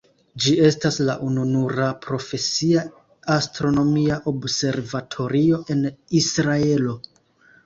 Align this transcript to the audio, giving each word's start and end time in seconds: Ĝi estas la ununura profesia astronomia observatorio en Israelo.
Ĝi 0.43 0.51
estas 0.67 0.95
la 1.09 1.15
ununura 1.27 1.89
profesia 2.05 2.85
astronomia 3.35 4.19
observatorio 4.33 5.61
en 5.77 5.87
Israelo. 6.23 6.99